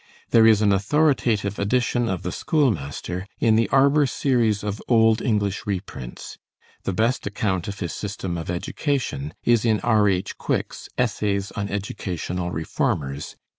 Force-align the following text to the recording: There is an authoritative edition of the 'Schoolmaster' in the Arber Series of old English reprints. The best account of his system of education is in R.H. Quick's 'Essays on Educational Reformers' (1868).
There 0.31 0.47
is 0.47 0.63
an 0.63 0.71
authoritative 0.71 1.59
edition 1.59 2.09
of 2.09 2.23
the 2.23 2.31
'Schoolmaster' 2.31 3.27
in 3.39 3.55
the 3.55 3.69
Arber 3.71 4.07
Series 4.09 4.63
of 4.63 4.81
old 4.87 5.21
English 5.21 5.67
reprints. 5.67 6.39
The 6.85 6.91
best 6.91 7.27
account 7.27 7.67
of 7.67 7.77
his 7.81 7.93
system 7.93 8.35
of 8.35 8.49
education 8.49 9.35
is 9.43 9.63
in 9.63 9.79
R.H. 9.81 10.39
Quick's 10.39 10.89
'Essays 10.97 11.51
on 11.51 11.69
Educational 11.69 12.49
Reformers' 12.49 13.37
(1868). 13.37 13.39